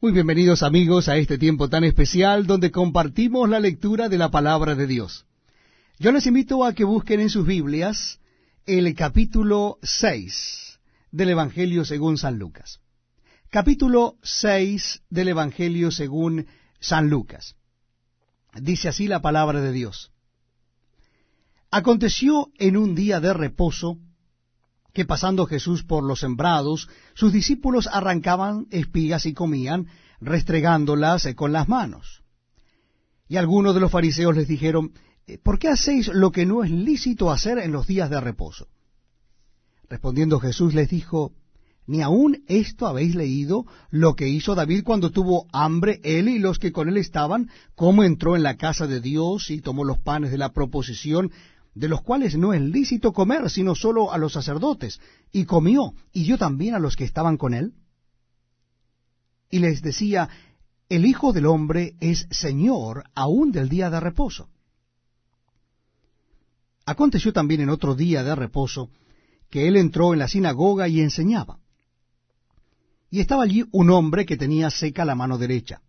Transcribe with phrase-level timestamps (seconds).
[0.00, 4.76] Muy bienvenidos amigos a este tiempo tan especial donde compartimos la lectura de la palabra
[4.76, 5.26] de Dios.
[5.98, 8.20] Yo les invito a que busquen en sus Biblias
[8.64, 10.78] el capítulo 6
[11.10, 12.78] del Evangelio según San Lucas.
[13.50, 16.46] Capítulo 6 del Evangelio según
[16.78, 17.56] San Lucas.
[18.54, 20.12] Dice así la palabra de Dios.
[21.72, 23.98] Aconteció en un día de reposo
[24.98, 29.86] que pasando Jesús por los sembrados, sus discípulos arrancaban espigas y comían,
[30.20, 32.24] restregándolas con las manos.
[33.28, 34.90] Y algunos de los fariseos les dijeron,
[35.28, 38.66] eh, ¿por qué hacéis lo que no es lícito hacer en los días de reposo?
[39.88, 41.32] Respondiendo Jesús les dijo,
[41.86, 46.58] ¿ni aún esto habéis leído lo que hizo David cuando tuvo hambre él y los
[46.58, 50.32] que con él estaban, cómo entró en la casa de Dios y tomó los panes
[50.32, 51.30] de la proposición
[51.78, 55.00] de los cuales no es lícito comer, sino solo a los sacerdotes,
[55.30, 57.72] y comió, y yo también a los que estaban con él.
[59.48, 60.28] Y les decía,
[60.88, 64.48] el Hijo del Hombre es Señor aún del día de reposo.
[66.84, 68.90] Aconteció también en otro día de reposo
[69.48, 71.60] que él entró en la sinagoga y enseñaba.
[73.08, 75.80] Y estaba allí un hombre que tenía seca la mano derecha.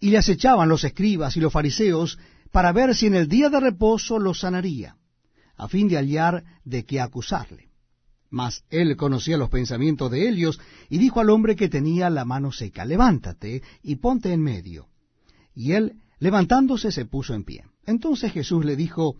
[0.00, 2.18] Y le acechaban los escribas y los fariseos
[2.52, 4.96] para ver si en el día de reposo lo sanaría,
[5.56, 7.70] a fin de hallar de qué acusarle.
[8.30, 12.52] Mas él conocía los pensamientos de ellos, y dijo al hombre que tenía la mano
[12.52, 14.88] seca, levántate y ponte en medio.
[15.54, 17.64] Y él, levantándose, se puso en pie.
[17.86, 19.16] Entonces Jesús le dijo,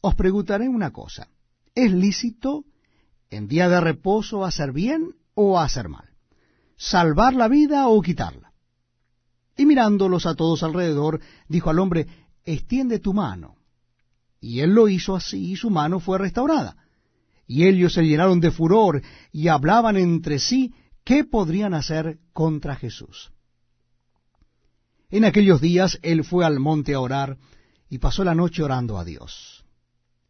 [0.00, 1.28] Os preguntaré una cosa,
[1.74, 2.64] ¿es lícito
[3.30, 6.08] en día de reposo hacer bien o hacer mal?
[6.76, 8.52] ¿Salvar la vida o quitarla?
[9.56, 12.06] Y mirándolos a todos alrededor, dijo al hombre,
[12.44, 13.56] extiende tu mano.
[14.40, 16.76] Y él lo hizo así, y su mano fue restaurada.
[17.46, 23.32] Y ellos se llenaron de furor y hablaban entre sí qué podrían hacer contra Jesús.
[25.10, 27.38] En aquellos días él fue al monte a orar
[27.88, 29.64] y pasó la noche orando a Dios.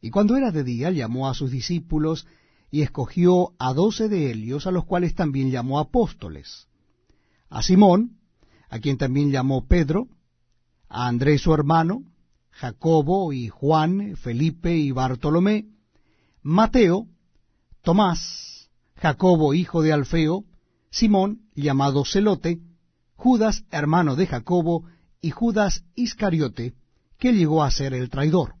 [0.00, 2.26] Y cuando era de día llamó a sus discípulos
[2.70, 6.66] y escogió a doce de ellos, a los cuales también llamó apóstoles.
[7.48, 8.18] A Simón,
[8.68, 10.08] a quien también llamó Pedro,
[10.88, 12.02] a Andrés su hermano,
[12.50, 15.66] Jacobo y Juan, Felipe y Bartolomé,
[16.42, 17.08] Mateo,
[17.82, 20.44] Tomás, Jacobo hijo de Alfeo,
[20.90, 22.60] Simón llamado Celote,
[23.16, 24.84] Judas hermano de Jacobo
[25.20, 26.74] y Judas Iscariote,
[27.18, 28.54] que llegó a ser el traidor.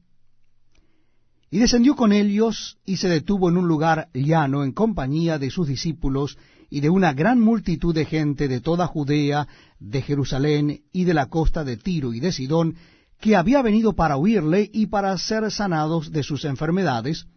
[1.50, 5.68] Y descendió con ellos y se detuvo en un lugar llano en compañía de sus
[5.68, 6.36] discípulos
[6.74, 9.46] y de una gran multitud de gente de toda Judea,
[9.78, 12.74] de Jerusalén y de la costa de Tiro y de Sidón,
[13.20, 17.28] que había venido para oírle y para ser sanados de sus enfermedades,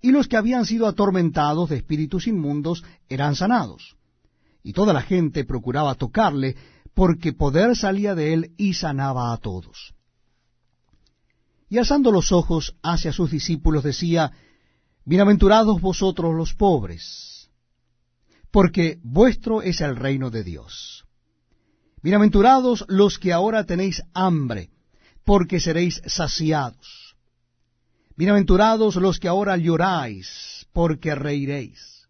[0.00, 3.94] y los que habían sido atormentados de espíritus inmundos eran sanados.
[4.62, 6.56] Y toda la gente procuraba tocarle,
[6.94, 9.92] porque poder salía de él y sanaba a todos.
[11.68, 14.32] Y alzando los ojos hacia sus discípulos decía,
[15.04, 17.27] Bienaventurados vosotros los pobres,
[18.50, 21.04] porque vuestro es el reino de Dios.
[22.02, 24.70] Bienaventurados los que ahora tenéis hambre,
[25.24, 27.16] porque seréis saciados.
[28.16, 32.08] Bienaventurados los que ahora lloráis, porque reiréis.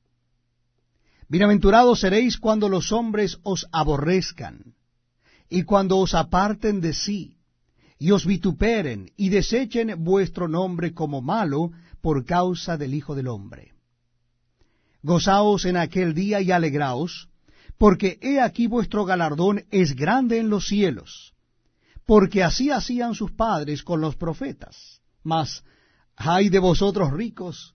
[1.29, 4.75] Bienaventurados seréis cuando los hombres os aborrezcan,
[5.51, 7.39] y cuando os aparten de sí,
[7.99, 13.78] y os vituperen, y desechen vuestro nombre como malo por causa del Hijo del Hombre.
[15.03, 17.29] Gozaos en aquel día y alegraos,
[17.79, 21.35] porque he aquí vuestro galardón es grande en los cielos,
[22.05, 25.01] porque así hacían sus padres con los profetas.
[25.23, 25.63] Mas,
[26.17, 27.75] ay de vosotros ricos,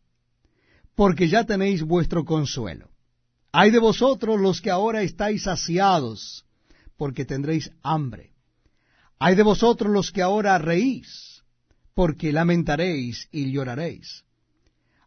[0.96, 2.90] porque ya tenéis vuestro consuelo.
[3.52, 6.46] Ay de vosotros los que ahora estáis saciados,
[6.98, 8.34] porque tendréis hambre.
[9.20, 11.44] Ay de vosotros los que ahora reís,
[11.94, 14.24] porque lamentaréis y lloraréis.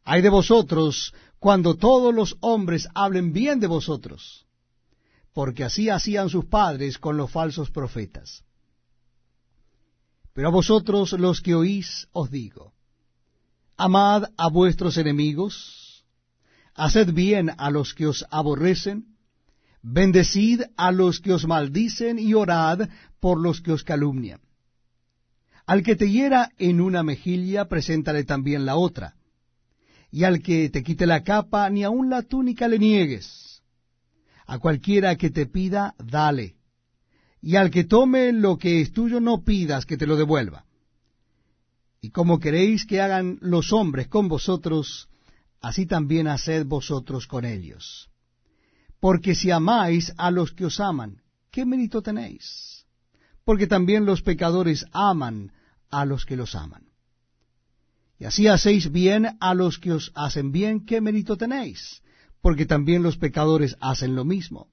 [0.05, 4.47] Ay de vosotros cuando todos los hombres hablen bien de vosotros,
[5.33, 8.45] porque así hacían sus padres con los falsos profetas.
[10.33, 12.73] Pero a vosotros los que oís os digo,
[13.77, 16.05] amad a vuestros enemigos,
[16.75, 19.17] haced bien a los que os aborrecen,
[19.83, 22.89] bendecid a los que os maldicen y orad
[23.21, 24.41] por los que os calumnian.
[25.67, 29.17] Al que te hiera en una mejilla, preséntale también la otra
[30.17, 33.61] y al que te quite la capa, ni aun la túnica le niegues.
[34.47, 36.57] A cualquiera que te pida, dale.
[37.43, 40.65] Y al que tome lo que es tuyo, no pidas que te lo devuelva.
[42.01, 45.11] Y como queréis que hagan los hombres con vosotros,
[45.61, 48.09] así también haced vosotros con ellos.
[48.99, 51.21] Porque si amáis a los que os aman,
[51.51, 52.87] ¿qué mérito tenéis?
[53.45, 55.53] Porque también los pecadores aman
[55.91, 56.86] a los que los aman.
[58.19, 62.03] Y así hacéis bien a los que os hacen bien, ¿qué mérito tenéis?
[62.41, 64.69] Porque también los pecadores hacen lo mismo.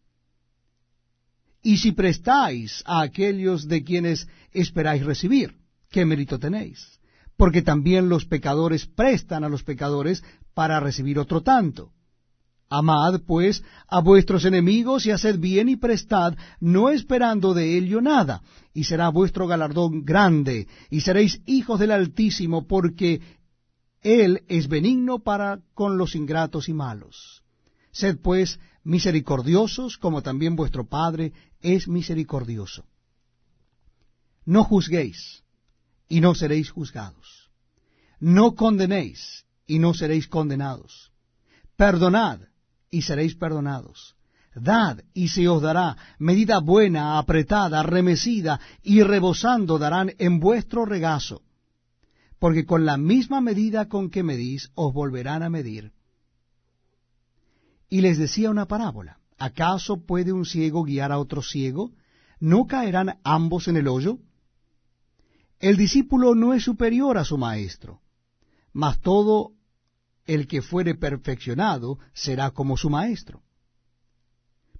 [1.62, 5.56] Y si prestáis a aquellos de quienes esperáis recibir,
[5.90, 7.00] ¿qué mérito tenéis?
[7.38, 10.24] Porque también los pecadores prestan a los pecadores
[10.54, 11.92] para recibir otro tanto.
[12.76, 18.42] Amad, pues, a vuestros enemigos y haced bien y prestad, no esperando de ello nada,
[18.74, 23.22] y será vuestro galardón grande, y seréis hijos del Altísimo, porque
[24.02, 27.44] Él es benigno para con los ingratos y malos.
[27.92, 31.32] Sed, pues, misericordiosos, como también vuestro Padre
[31.62, 32.86] es misericordioso.
[34.46, 35.44] No juzguéis,
[36.10, 37.52] y no seréis juzgados.
[38.20, 41.12] No condenéis, y no seréis condenados.
[41.78, 42.40] Perdonad,
[42.94, 44.16] y seréis perdonados.
[44.54, 51.42] Dad, y se os dará medida buena, apretada, remecida, y rebosando darán en vuestro regazo.
[52.38, 55.92] Porque con la misma medida con que medís, os volverán a medir.
[57.90, 59.18] Y les decía una parábola.
[59.40, 61.94] ¿Acaso puede un ciego guiar a otro ciego?
[62.40, 64.20] ¿No caerán ambos en el hoyo?
[65.60, 68.02] El discípulo no es superior a su maestro,
[68.72, 69.54] mas todo
[70.26, 73.42] el que fuere perfeccionado será como su maestro.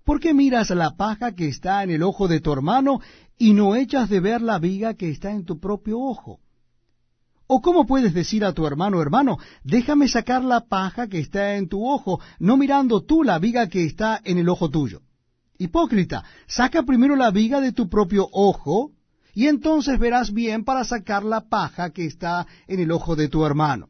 [0.04, 3.00] ¿Por qué miras la paja que está en el ojo de tu hermano
[3.38, 6.40] y no echas de ver la viga que está en tu propio ojo?
[7.48, 11.70] ¿O cómo puedes decir a tu hermano, hermano, déjame sacar la paja que está en
[11.70, 15.02] tu ojo, no mirando tú la viga que está en el ojo tuyo?
[15.58, 18.92] Hipócrita, saca primero la viga de tu propio ojo,
[19.34, 23.46] y entonces verás bien para sacar la paja que está en el ojo de tu
[23.46, 23.90] hermano.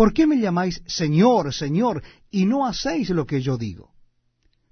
[0.00, 3.90] ¿Por qué me llamáis Señor, Señor, y no hacéis lo que yo digo?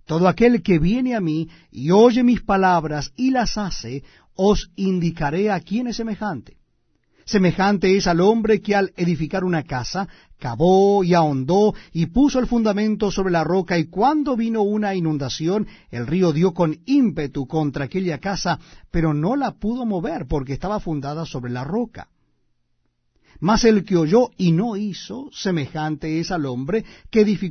[0.06, 4.02] Todo aquel que viene a mí y oye mis palabras y las hace,
[4.34, 6.56] os indicaré a quién es semejante.
[7.26, 10.08] Semejante es al hombre que al edificar una casa,
[10.38, 15.66] cavó y ahondó y puso el fundamento sobre la roca, y cuando vino una inundación,
[15.90, 18.58] el río dio con ímpetu contra aquella casa,
[18.90, 22.08] pero no la pudo mover porque estaba fundada sobre la roca.
[23.40, 27.48] Mas el que oyó y no hizo, semejante es al hombre que edificó